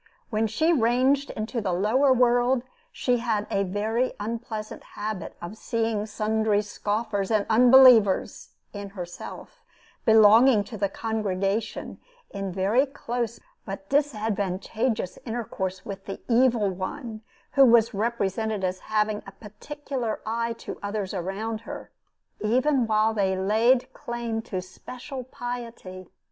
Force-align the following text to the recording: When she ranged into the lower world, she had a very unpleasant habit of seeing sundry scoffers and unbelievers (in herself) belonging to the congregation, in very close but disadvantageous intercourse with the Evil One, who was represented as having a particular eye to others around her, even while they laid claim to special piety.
When 0.31 0.47
she 0.47 0.73
ranged 0.73 1.29
into 1.29 1.61
the 1.61 1.71
lower 1.71 2.11
world, 2.11 2.63
she 2.91 3.17
had 3.17 3.45
a 3.51 3.61
very 3.63 4.13
unpleasant 4.19 4.81
habit 4.81 5.37
of 5.39 5.55
seeing 5.57 6.07
sundry 6.07 6.63
scoffers 6.63 7.29
and 7.29 7.45
unbelievers 7.51 8.55
(in 8.73 8.89
herself) 8.97 9.61
belonging 10.03 10.63
to 10.63 10.75
the 10.75 10.89
congregation, 10.89 11.99
in 12.31 12.51
very 12.51 12.87
close 12.87 13.39
but 13.63 13.89
disadvantageous 13.89 15.19
intercourse 15.23 15.85
with 15.85 16.05
the 16.05 16.19
Evil 16.27 16.71
One, 16.71 17.21
who 17.51 17.63
was 17.63 17.93
represented 17.93 18.63
as 18.63 18.79
having 18.89 19.21
a 19.27 19.31
particular 19.31 20.19
eye 20.25 20.53
to 20.53 20.79
others 20.81 21.13
around 21.13 21.61
her, 21.61 21.91
even 22.39 22.87
while 22.87 23.13
they 23.13 23.37
laid 23.37 23.93
claim 23.93 24.41
to 24.41 24.63
special 24.63 25.23
piety. 25.25 26.09